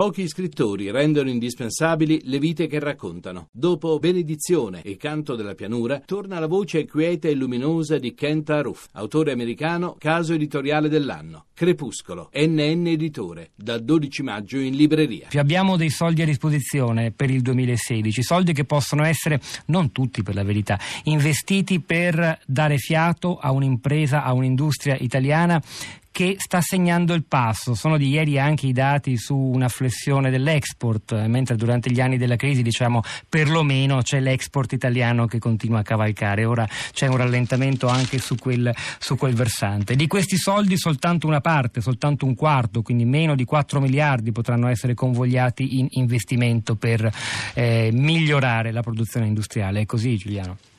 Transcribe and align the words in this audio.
Pochi 0.00 0.26
scrittori 0.28 0.90
rendono 0.90 1.28
indispensabili 1.28 2.22
le 2.24 2.38
vite 2.38 2.66
che 2.66 2.78
raccontano. 2.78 3.48
Dopo 3.52 3.98
Benedizione 3.98 4.80
e 4.80 4.96
Canto 4.96 5.36
della 5.36 5.54
pianura, 5.54 6.00
torna 6.02 6.38
la 6.38 6.46
voce 6.46 6.86
quieta 6.86 7.28
e 7.28 7.34
luminosa 7.34 7.98
di 7.98 8.14
Kent 8.14 8.48
Aruf, 8.48 8.86
autore 8.92 9.32
americano, 9.32 9.96
caso 9.98 10.32
editoriale 10.32 10.88
dell'anno. 10.88 11.48
Crepuscolo, 11.52 12.30
NN 12.32 12.86
Editore, 12.86 13.50
dal 13.54 13.84
12 13.84 14.22
maggio 14.22 14.56
in 14.56 14.74
libreria. 14.74 15.28
Abbiamo 15.34 15.76
dei 15.76 15.90
soldi 15.90 16.22
a 16.22 16.24
disposizione 16.24 17.10
per 17.10 17.28
il 17.28 17.42
2016, 17.42 18.22
soldi 18.22 18.54
che 18.54 18.64
possono 18.64 19.04
essere, 19.04 19.38
non 19.66 19.92
tutti 19.92 20.22
per 20.22 20.34
la 20.34 20.44
verità, 20.44 20.80
investiti 21.04 21.78
per 21.80 22.38
dare 22.46 22.78
fiato 22.78 23.36
a 23.36 23.52
un'impresa, 23.52 24.24
a 24.24 24.32
un'industria 24.32 24.96
italiana 24.98 25.62
che 26.10 26.36
sta 26.38 26.60
segnando 26.60 27.14
il 27.14 27.24
passo. 27.24 27.74
Sono 27.74 27.96
di 27.96 28.08
ieri 28.08 28.38
anche 28.38 28.66
i 28.66 28.72
dati 28.72 29.16
su 29.16 29.36
una 29.36 29.68
flessione 29.68 30.30
dell'export, 30.30 31.26
mentre 31.26 31.56
durante 31.56 31.90
gli 31.90 32.00
anni 32.00 32.18
della 32.18 32.36
crisi, 32.36 32.62
diciamo, 32.62 33.02
perlomeno 33.28 34.02
c'è 34.02 34.20
l'export 34.20 34.72
italiano 34.72 35.26
che 35.26 35.38
continua 35.38 35.80
a 35.80 35.82
cavalcare. 35.82 36.44
Ora 36.44 36.68
c'è 36.92 37.06
un 37.06 37.16
rallentamento 37.16 37.86
anche 37.88 38.18
su 38.18 38.36
quel, 38.36 38.72
su 38.98 39.16
quel 39.16 39.34
versante. 39.34 39.96
Di 39.96 40.06
questi 40.06 40.36
soldi 40.36 40.76
soltanto 40.76 41.26
una 41.26 41.40
parte, 41.40 41.80
soltanto 41.80 42.26
un 42.26 42.34
quarto, 42.34 42.82
quindi 42.82 43.04
meno 43.04 43.34
di 43.34 43.44
4 43.44 43.80
miliardi 43.80 44.32
potranno 44.32 44.68
essere 44.68 44.94
convogliati 44.94 45.78
in 45.78 45.86
investimento 45.90 46.76
per 46.76 47.10
eh, 47.54 47.90
migliorare 47.92 48.72
la 48.72 48.82
produzione 48.82 49.26
industriale. 49.26 49.80
È 49.80 49.86
così 49.86 50.16
Giuliano? 50.16 50.69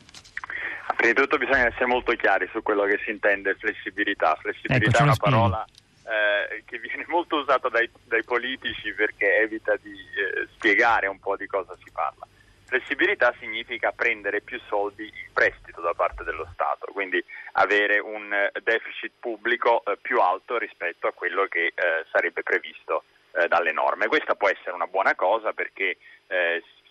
Prima 1.02 1.16
di 1.16 1.20
tutto 1.20 1.40
bisogna 1.40 1.66
essere 1.66 1.88
molto 1.88 2.12
chiari 2.12 2.48
su 2.52 2.62
quello 2.62 2.84
che 2.84 3.00
si 3.04 3.10
intende 3.10 3.56
flessibilità. 3.56 4.36
Flessibilità 4.36 4.86
ecco, 4.86 5.00
è 5.00 5.02
una 5.02 5.16
parola 5.16 5.66
eh, 6.06 6.62
che 6.64 6.78
viene 6.78 7.06
molto 7.08 7.38
usata 7.38 7.70
dai, 7.70 7.90
dai 8.04 8.24
politici 8.24 8.94
perché 8.94 9.38
evita 9.38 9.76
di 9.82 9.94
eh, 9.94 10.48
spiegare 10.54 11.08
un 11.08 11.20
po' 11.20 11.36
di 11.36 11.48
cosa 11.48 11.76
si 11.84 11.90
parla. 11.92 12.28
Flessibilità 12.66 13.34
significa 13.40 13.92
prendere 13.92 14.42
più 14.42 14.60
soldi 14.68 15.06
in 15.06 15.34
prestito 15.34 15.82
da 15.82 15.96
parte 15.96 16.24
dello 16.24 16.48
Stato, 16.54 16.86
quindi 16.94 17.22
avere 17.54 17.98
un 17.98 18.32
eh, 18.32 18.52
deficit 18.62 19.14
pubblico 19.20 19.84
eh, 19.84 19.98
più 20.00 20.22
alto 20.22 20.60
rispetto 20.60 21.08
a 21.08 21.14
quello 21.14 21.48
che 21.48 21.66
eh, 21.66 21.74
sarebbe 22.12 22.44
previsto 22.44 23.06
eh, 23.32 23.48
dalle 23.48 23.72
norme. 23.72 24.06
Questa 24.06 24.36
può 24.36 24.50
essere 24.50 24.76
una 24.76 24.86
buona 24.88 25.16
cosa 25.16 25.52
perché 25.52 25.98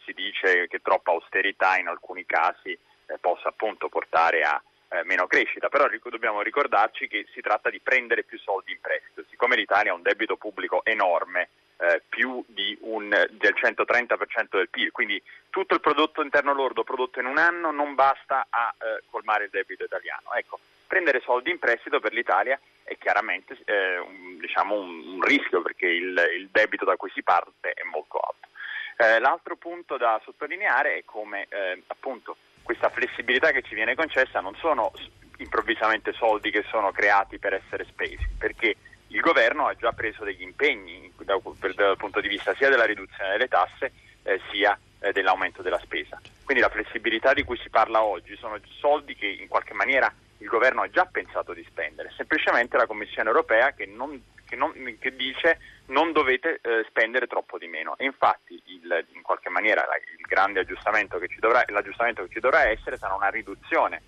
si 0.05 0.13
dice 0.13 0.67
che 0.69 0.83
troppa 0.83 1.13
austerità 1.13 1.79
in 1.79 1.87
alcuni 1.87 2.27
casi 2.27 2.77
possa 3.19 3.49
appunto 3.49 3.89
portare 3.89 4.43
a 4.43 4.63
eh, 4.91 5.05
meno 5.05 5.27
crescita, 5.27 5.69
però 5.69 5.87
ric- 5.87 6.09
dobbiamo 6.09 6.43
ricordarci 6.43 7.09
che 7.09 7.27
si 7.33 7.41
tratta 7.41 7.71
di 7.71 7.81
prendere 7.81 8.25
più 8.25 8.39
soldi 8.39 8.73
in 8.73 8.81
prestito, 8.81 9.25
siccome 9.29 9.57
l'Italia 9.57 9.93
ha 9.93 9.95
un 9.95 10.03
debito 10.03 10.37
pubblico 10.37 10.85
enorme, 10.85 11.49
eh, 11.79 12.03
più 12.09 12.45
un, 12.81 13.09
del 13.09 13.55
130% 13.55 14.57
del 14.57 14.69
PIL, 14.69 14.91
quindi 14.91 15.23
tutto 15.49 15.75
il 15.75 15.81
prodotto 15.81 16.23
interno 16.23 16.53
lordo 16.53 16.85
prodotto 16.85 17.21
in 17.21 17.27
un 17.27 17.39
anno 17.39 17.71
non 17.71 17.95
basta 17.95 18.47
a 18.51 18.75
eh, 18.77 19.03
colmare 19.11 19.45
il 19.45 19.51
debito 19.51 19.85
italiano. 19.85 20.33
Ecco, 20.35 20.59
prendere 20.87 21.21
soldi 21.21 21.51
in 21.51 21.59
prestito 21.59 22.01
per 22.01 22.13
l'Italia 22.13 22.61
è 22.83 22.99
chiaramente 22.99 23.57
eh, 23.65 23.99
un, 23.99 24.39
diciamo 24.39 24.75
un, 24.75 25.15
un, 25.15 25.23
rischio 25.23 25.63
perché 25.63 25.87
il, 25.87 26.21
il 26.37 26.49
debito 26.51 26.85
da 26.85 26.97
cui 26.97 27.11
si 27.15 27.23
parte 27.23 27.71
è 27.73 27.83
molto 27.85 28.19
alto. 28.19 28.49
Eh, 28.97 29.19
l'altro 29.19 29.57
punto 29.57 29.97
da 29.97 30.21
sottolineare 30.25 30.97
è 30.97 31.03
come 31.05 31.47
eh, 31.49 31.83
appunto 31.87 32.37
questa 32.71 32.91
flessibilità 32.91 33.51
che 33.51 33.63
ci 33.63 33.75
viene 33.75 33.97
concessa 33.97 34.39
non 34.39 34.55
sono 34.55 34.93
improvvisamente 35.39 36.13
soldi 36.13 36.53
che 36.53 36.65
sono 36.71 36.93
creati 36.93 37.37
per 37.41 37.55
essere 37.55 37.85
spesi, 37.85 38.25
perché 38.39 38.77
il 39.09 39.19
governo 39.19 39.67
ha 39.67 39.75
già 39.75 39.91
preso 39.91 40.23
degli 40.23 40.43
impegni 40.43 41.13
dal, 41.25 41.43
dal 41.75 41.97
punto 41.97 42.21
di 42.21 42.29
vista 42.29 42.55
sia 42.55 42.69
della 42.69 42.85
riduzione 42.85 43.33
delle 43.33 43.49
tasse 43.49 43.91
eh, 44.23 44.41
sia 44.53 44.79
eh, 45.01 45.11
dell'aumento 45.11 45.63
della 45.63 45.81
spesa. 45.81 46.21
Quindi 46.45 46.63
la 46.63 46.69
flessibilità 46.69 47.33
di 47.33 47.43
cui 47.43 47.59
si 47.59 47.71
parla 47.71 48.05
oggi 48.05 48.37
sono 48.37 48.57
soldi 48.79 49.17
che 49.17 49.27
in 49.27 49.49
qualche 49.49 49.75
maniera 49.75 50.13
il 50.39 50.47
governo 50.47 50.83
ha 50.83 50.91
già 50.91 51.07
pensato 51.07 51.53
di 51.53 51.67
spendere, 51.69 52.13
semplicemente 52.17 52.77
la 52.77 52.87
Commissione 52.87 53.31
europea 53.31 53.73
che, 53.73 53.87
non, 53.87 54.23
che, 54.51 54.57
non, 54.57 54.73
che 54.99 55.15
dice 55.15 55.59
non 55.87 56.13
dovete 56.13 56.59
eh, 56.61 56.85
spendere 56.89 57.29
troppo 57.29 57.57
di 57.57 57.69
meno. 57.69 57.97
E 57.97 58.05
infatti 58.05 58.61
il, 58.67 59.07
in 59.15 59.23
qualche 59.23 59.49
maniera 59.49 59.87
la, 59.87 59.97
il 59.97 60.27
grande 60.27 60.61
aggiustamento 60.61 61.19
che, 61.19 61.29
ci 61.29 61.39
dovrà, 61.39 61.65
l'aggiustamento 61.69 62.25
che 62.25 62.33
ci 62.33 62.41
dovrà 62.41 62.69
essere 62.69 62.99
sarà 62.99 63.15
una 63.15 63.29
riduzione 63.29 64.03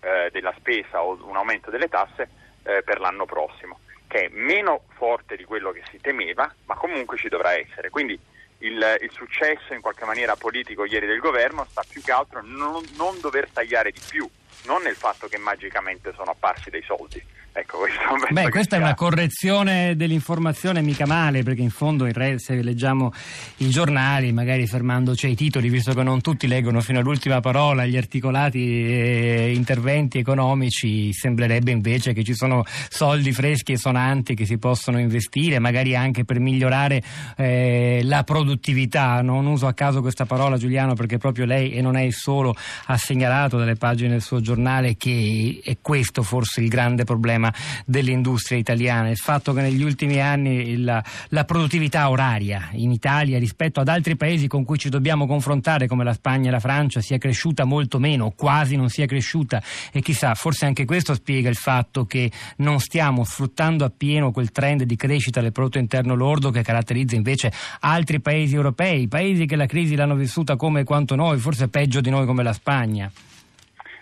eh, 0.00 0.28
della 0.30 0.54
spesa 0.56 1.02
o 1.02 1.18
un 1.26 1.36
aumento 1.36 1.70
delle 1.70 1.88
tasse 1.88 2.28
eh, 2.62 2.82
per 2.84 3.00
l'anno 3.00 3.24
prossimo, 3.24 3.80
che 4.06 4.26
è 4.26 4.28
meno 4.28 4.84
forte 4.94 5.36
di 5.36 5.44
quello 5.44 5.72
che 5.72 5.82
si 5.90 5.98
temeva, 6.00 6.52
ma 6.66 6.74
comunque 6.74 7.16
ci 7.16 7.28
dovrà 7.28 7.56
essere. 7.56 7.88
Quindi 7.88 8.18
il, 8.58 8.98
il 9.00 9.10
successo 9.12 9.72
in 9.72 9.80
qualche 9.80 10.04
maniera 10.04 10.36
politico 10.36 10.84
ieri 10.84 11.06
del 11.06 11.20
governo 11.20 11.66
sta 11.70 11.82
più 11.88 12.02
che 12.02 12.12
altro 12.12 12.42
non, 12.42 12.84
non 12.96 13.18
dover 13.20 13.48
tagliare 13.50 13.90
di 13.90 14.00
più 14.06 14.28
non 14.64 14.82
nel 14.82 14.96
fatto 14.96 15.28
che 15.28 15.38
magicamente 15.38 16.12
sono 16.14 16.32
apparsi 16.32 16.70
dei 16.70 16.82
soldi. 16.82 17.22
Ecco, 17.58 17.78
Beh, 18.32 18.50
questa 18.50 18.76
è 18.76 18.78
una 18.78 18.94
correzione 18.94 19.96
dell'informazione 19.96 20.82
mica 20.82 21.06
male, 21.06 21.42
perché 21.42 21.62
in 21.62 21.70
fondo 21.70 22.06
se 22.36 22.62
leggiamo 22.62 23.14
i 23.58 23.70
giornali, 23.70 24.30
magari 24.30 24.66
fermandoci 24.66 25.24
ai 25.24 25.34
titoli, 25.34 25.70
visto 25.70 25.94
che 25.94 26.02
non 26.02 26.20
tutti 26.20 26.48
leggono 26.48 26.82
fino 26.82 26.98
all'ultima 26.98 27.40
parola 27.40 27.86
gli 27.86 27.96
articolati 27.96 28.58
e 28.58 29.54
interventi 29.54 30.18
economici, 30.18 31.14
sembrerebbe 31.14 31.70
invece 31.70 32.12
che 32.12 32.22
ci 32.24 32.34
sono 32.34 32.62
soldi 32.90 33.32
freschi 33.32 33.72
e 33.72 33.78
sonanti 33.78 34.34
che 34.34 34.44
si 34.44 34.58
possono 34.58 34.98
investire, 34.98 35.58
magari 35.58 35.96
anche 35.96 36.26
per 36.26 36.38
migliorare 36.38 37.02
eh, 37.38 38.00
la 38.04 38.22
produttività. 38.22 39.22
Non 39.22 39.46
uso 39.46 39.66
a 39.66 39.72
caso 39.72 40.02
questa 40.02 40.26
parola 40.26 40.58
Giuliano 40.58 40.92
perché 40.92 41.16
proprio 41.16 41.46
lei, 41.46 41.72
e 41.72 41.80
non 41.80 41.96
è 41.96 42.02
il 42.02 42.12
solo, 42.12 42.54
ha 42.84 42.98
segnalato 42.98 43.56
dalle 43.56 43.76
pagine 43.76 44.10
del 44.10 44.22
suo 44.22 44.42
giornale 44.42 44.96
che 44.98 45.62
è 45.64 45.78
questo 45.80 46.22
forse 46.22 46.60
il 46.60 46.68
grande 46.68 47.04
problema 47.04 47.44
problema 47.46 47.52
dell'industria 47.84 48.58
italiana, 48.58 49.10
il 49.10 49.16
fatto 49.16 49.52
che 49.52 49.60
negli 49.60 49.82
ultimi 49.82 50.20
anni 50.20 50.78
la, 50.78 51.02
la 51.28 51.44
produttività 51.44 52.08
oraria 52.10 52.68
in 52.72 52.90
Italia 52.90 53.38
rispetto 53.38 53.80
ad 53.80 53.88
altri 53.88 54.16
paesi 54.16 54.48
con 54.48 54.64
cui 54.64 54.78
ci 54.78 54.88
dobbiamo 54.88 55.26
confrontare 55.26 55.86
come 55.86 56.04
la 56.04 56.12
Spagna 56.12 56.48
e 56.48 56.50
la 56.50 56.60
Francia 56.60 57.00
sia 57.00 57.18
cresciuta 57.18 57.64
molto 57.64 57.98
meno, 57.98 58.30
quasi 58.30 58.76
non 58.76 58.88
sia 58.88 59.06
cresciuta 59.06 59.62
e 59.92 60.00
chissà, 60.00 60.34
forse 60.34 60.66
anche 60.66 60.84
questo 60.84 61.14
spiega 61.14 61.48
il 61.48 61.56
fatto 61.56 62.04
che 62.06 62.30
non 62.58 62.80
stiamo 62.80 63.24
sfruttando 63.24 63.84
appieno 63.84 64.30
quel 64.30 64.50
trend 64.50 64.82
di 64.82 64.96
crescita 64.96 65.40
del 65.40 65.52
prodotto 65.52 65.78
interno 65.78 66.14
lordo 66.14 66.50
che 66.50 66.62
caratterizza 66.62 67.14
invece 67.16 67.52
altri 67.80 68.20
paesi 68.20 68.54
europei, 68.54 69.08
paesi 69.08 69.46
che 69.46 69.56
la 69.56 69.66
crisi 69.66 69.94
l'hanno 69.94 70.14
vissuta 70.14 70.56
come 70.56 70.84
quanto 70.84 71.14
noi, 71.14 71.38
forse 71.38 71.68
peggio 71.68 72.00
di 72.00 72.10
noi 72.10 72.26
come 72.26 72.42
la 72.42 72.52
Spagna. 72.52 73.10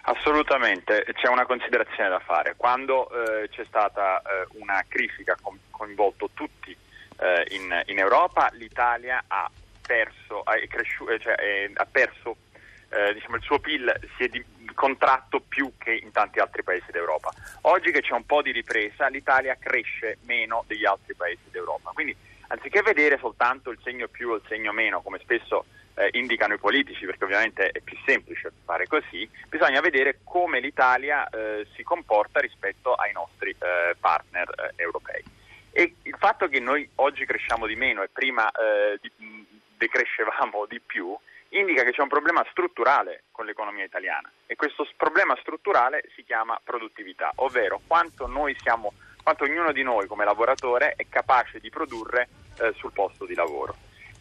Assolutamente, 0.06 1.06
c'è 1.14 1.28
una 1.28 1.46
considerazione 1.46 2.10
da 2.10 2.18
fare. 2.18 2.54
Quando 2.56 3.08
eh, 3.08 3.48
c'è 3.48 3.64
stata 3.64 4.20
eh, 4.20 4.46
una 4.58 4.84
crisi 4.86 5.24
che 5.24 5.30
ha 5.30 5.38
coinvolto 5.70 6.28
tutti 6.34 6.76
eh, 7.20 7.46
in, 7.50 7.82
in, 7.86 7.98
Europa, 7.98 8.50
l'Italia 8.52 9.24
ha 9.26 9.50
perso, 9.86 10.42
ha, 10.42 10.54
cresciu- 10.68 11.08
eh, 11.08 11.18
cioè, 11.18 11.70
ha 11.72 11.86
perso 11.86 12.36
eh, 12.90 13.14
diciamo, 13.14 13.36
il 13.36 13.42
suo 13.42 13.58
PIL 13.58 13.92
si 14.16 14.24
è 14.24 14.28
di- 14.28 14.44
contratto 14.74 15.40
più 15.40 15.72
che 15.78 15.94
in 15.94 16.10
tanti 16.10 16.38
altri 16.38 16.62
paesi 16.62 16.90
d'Europa. 16.90 17.32
Oggi 17.62 17.90
che 17.90 18.02
c'è 18.02 18.12
un 18.12 18.26
po' 18.26 18.42
di 18.42 18.52
ripresa, 18.52 19.08
l'Italia 19.08 19.56
cresce 19.58 20.18
meno 20.24 20.64
degli 20.66 20.84
altri 20.84 21.14
paesi 21.14 21.48
d'Europa. 21.50 21.92
Quindi 21.94 22.14
anziché 22.48 22.82
vedere 22.82 23.16
soltanto 23.18 23.70
il 23.70 23.78
segno 23.82 24.08
più 24.08 24.30
o 24.30 24.34
il 24.34 24.42
segno 24.48 24.72
meno, 24.72 25.00
come 25.00 25.18
spesso 25.20 25.64
eh, 25.94 26.08
indicano 26.12 26.54
i 26.54 26.58
politici, 26.58 27.06
perché 27.06 27.24
ovviamente 27.24 27.68
è 27.70 27.80
più 27.80 27.96
semplice 28.04 28.52
fare 28.64 28.86
così, 28.86 29.28
bisogna 29.48 29.80
vedere 29.80 30.20
come 30.24 30.60
l'Italia 30.60 31.28
eh, 31.28 31.66
si 31.74 31.82
comporta 31.82 32.40
rispetto 32.40 32.94
ai 32.94 33.12
nostri 33.12 33.50
eh, 33.50 33.94
partner 33.98 34.48
eh, 34.48 34.82
europei. 34.82 35.22
E 35.72 35.94
il 36.02 36.16
fatto 36.18 36.48
che 36.48 36.60
noi 36.60 36.88
oggi 36.96 37.24
cresciamo 37.24 37.66
di 37.66 37.74
meno 37.74 38.02
e 38.02 38.08
prima 38.08 38.48
eh, 38.50 38.98
di, 39.00 39.10
decrescevamo 39.76 40.66
di 40.66 40.80
più, 40.80 41.16
indica 41.50 41.82
che 41.82 41.92
c'è 41.92 42.02
un 42.02 42.08
problema 42.08 42.44
strutturale 42.50 43.24
con 43.30 43.46
l'economia 43.46 43.84
italiana 43.84 44.30
e 44.46 44.56
questo 44.56 44.86
problema 44.96 45.36
strutturale 45.40 46.04
si 46.14 46.24
chiama 46.24 46.60
produttività, 46.62 47.32
ovvero 47.36 47.80
quanto 47.86 48.28
siamo, 48.60 48.92
quanto 49.22 49.44
ognuno 49.44 49.72
di 49.72 49.82
noi 49.82 50.06
come 50.06 50.24
lavoratore 50.24 50.94
è 50.96 51.06
capace 51.08 51.60
di 51.60 51.70
produrre 51.70 52.28
eh, 52.60 52.72
sul 52.74 52.92
posto 52.92 53.24
di 53.24 53.34
lavoro. 53.34 53.74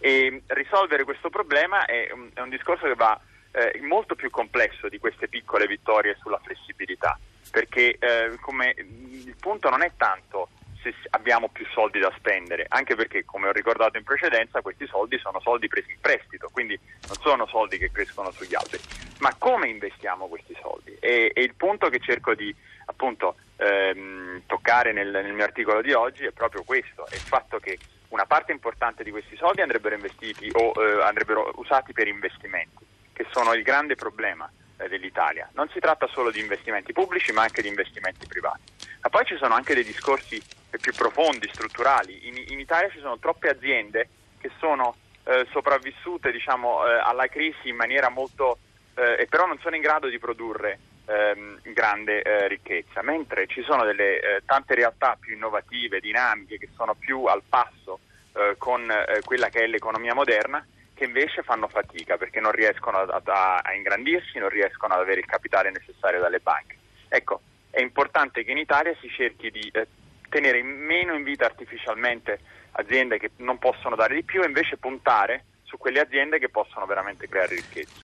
E 0.05 0.43
risolvere 0.47 1.05
questo 1.05 1.29
problema 1.29 1.85
è 1.85 2.11
un, 2.11 2.29
è 2.33 2.41
un 2.41 2.49
discorso 2.49 2.87
che 2.87 2.95
va 2.95 3.17
eh, 3.53 3.79
molto 3.83 4.15
più 4.15 4.29
complesso 4.29 4.89
di 4.89 4.99
queste 4.99 5.29
piccole 5.29 5.65
vittorie 5.65 6.17
sulla 6.19 6.41
flessibilità, 6.43 7.17
perché 7.49 7.95
eh, 7.97 8.37
come, 8.41 8.73
il 8.75 9.33
punto 9.39 9.69
non 9.69 9.81
è 9.81 9.93
tanto 9.95 10.49
se 10.81 10.93
abbiamo 11.11 11.47
più 11.47 11.65
soldi 11.67 11.99
da 11.99 12.11
spendere, 12.17 12.65
anche 12.67 12.95
perché, 12.95 13.23
come 13.23 13.47
ho 13.47 13.53
ricordato 13.53 13.97
in 13.97 14.03
precedenza, 14.03 14.59
questi 14.59 14.85
soldi 14.87 15.17
sono 15.19 15.39
soldi 15.39 15.69
presi 15.69 15.91
in 15.91 16.01
prestito, 16.01 16.49
quindi 16.51 16.77
non 17.07 17.15
sono 17.21 17.47
soldi 17.47 17.77
che 17.77 17.89
crescono 17.89 18.29
sugli 18.31 18.55
altri. 18.55 18.79
Ma 19.19 19.33
come 19.37 19.69
investiamo 19.69 20.27
questi 20.27 20.53
soldi? 20.61 20.97
E, 20.99 21.31
e 21.33 21.41
il 21.43 21.53
punto 21.55 21.87
che 21.87 21.99
cerco 21.99 22.35
di 22.35 22.53
appunto 22.87 23.37
ehm, 23.55 24.41
toccare 24.47 24.73
toccare 24.73 24.91
nel, 24.91 25.11
nel 25.11 25.33
mio 25.33 25.45
articolo 25.45 25.81
di 25.81 25.93
oggi 25.93 26.25
è 26.25 26.31
proprio 26.31 26.63
questo, 26.63 27.05
è 27.07 27.15
il 27.15 27.21
fatto 27.21 27.59
che 27.59 27.77
una 28.13 28.25
parte 28.27 28.51
importante 28.51 29.03
di 29.03 29.09
questi 29.09 29.35
soldi 29.35 29.61
andrebbero 29.61 29.95
investiti 29.95 30.47
o 30.53 30.71
eh, 30.75 31.01
andrebbero 31.01 31.51
usati 31.55 31.93
per 31.93 32.07
investimenti, 32.07 32.85
che 33.11 33.25
sono 33.31 33.53
il 33.53 33.63
grande 33.63 33.95
problema 33.95 34.49
eh, 34.77 34.87
dell'Italia. 34.87 35.49
Non 35.53 35.67
si 35.69 35.79
tratta 35.79 36.05
solo 36.07 36.29
di 36.29 36.39
investimenti 36.39 36.93
pubblici, 36.93 37.31
ma 37.31 37.41
anche 37.41 37.63
di 37.63 37.69
investimenti 37.69 38.27
privati. 38.27 38.61
Ma 39.01 39.09
poi 39.09 39.25
ci 39.25 39.35
sono 39.37 39.55
anche 39.55 39.73
dei 39.73 39.83
discorsi 39.83 40.39
più 40.79 40.93
profondi, 40.93 41.49
strutturali. 41.51 42.27
In, 42.27 42.37
in 42.49 42.59
Italia 42.59 42.89
ci 42.89 42.99
sono 42.99 43.17
troppe 43.17 43.49
aziende 43.49 44.07
che 44.39 44.51
sono 44.59 44.95
eh, 45.23 45.47
sopravvissute 45.49 46.31
diciamo, 46.31 46.85
eh, 46.85 46.99
alla 46.99 47.27
crisi 47.27 47.69
in 47.69 47.75
maniera 47.75 48.09
molto 48.09 48.59
eh, 48.93 49.21
e 49.21 49.25
però 49.25 49.47
non 49.47 49.57
sono 49.59 49.75
in 49.75 49.81
grado 49.81 50.07
di 50.07 50.19
produrre 50.19 50.77
ehm, 51.05 51.61
grande 51.73 52.21
eh, 52.21 52.47
ricchezza, 52.47 53.01
mentre 53.01 53.47
ci 53.47 53.63
sono 53.63 53.83
delle 53.83 54.19
eh, 54.19 54.41
tante 54.45 54.75
realtà 54.75 55.17
più 55.19 55.33
innovative, 55.33 55.99
dinamiche, 55.99 56.57
che 56.57 56.69
sono 56.75 56.93
più 56.93 57.25
al 57.25 57.41
passo 57.47 57.99
eh, 58.33 58.55
con 58.57 58.89
eh, 58.89 59.21
quella 59.23 59.49
che 59.49 59.63
è 59.63 59.67
l'economia 59.67 60.13
moderna, 60.13 60.65
che 60.93 61.05
invece 61.05 61.43
fanno 61.43 61.67
fatica 61.67 62.17
perché 62.17 62.39
non 62.39 62.51
riescono 62.51 62.97
a, 62.97 63.21
a, 63.23 63.57
a, 63.57 63.73
ingrandirsi, 63.73 64.39
non 64.39 64.49
riescono 64.49 64.93
ad 64.93 65.01
avere 65.01 65.19
il 65.19 65.25
capitale 65.25 65.71
necessario 65.71 66.19
dalle 66.19 66.39
banche. 66.39 66.77
Ecco, 67.07 67.41
è 67.69 67.81
importante 67.81 68.43
che 68.43 68.51
in 68.51 68.57
Italia 68.57 68.95
si 69.01 69.09
cerchi 69.09 69.49
di 69.51 69.69
eh, 69.73 69.87
tenere 70.29 70.61
meno 70.63 71.13
in 71.13 71.23
vita 71.23 71.45
artificialmente 71.45 72.39
aziende 72.71 73.19
che 73.19 73.31
non 73.37 73.59
possono 73.59 73.95
dare 73.95 74.15
di 74.15 74.23
più 74.23 74.41
e 74.41 74.47
invece 74.47 74.77
puntare 74.77 75.45
su 75.63 75.77
quelle 75.77 75.99
aziende 75.99 76.39
che 76.39 76.49
possono 76.49 76.85
veramente 76.85 77.27
creare 77.27 77.55
ricchezza. 77.55 78.01